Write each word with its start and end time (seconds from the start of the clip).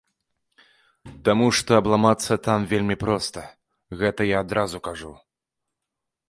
Таму 1.27 1.45
што 1.59 1.71
абламацца 1.81 2.33
там 2.47 2.65
вельмі 2.71 2.95
проста, 3.05 3.45
гэта 4.01 4.21
я 4.29 4.37
адразу 4.47 4.77
кажу. 4.91 5.13